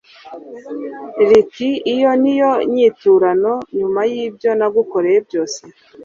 [1.29, 5.61] Ricky iyo niyo nyiturano nyuma y ibyo nagukoreye byose